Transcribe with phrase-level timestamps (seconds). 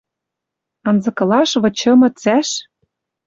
[0.87, 2.49] Анзыкылаш вычымы цӓш?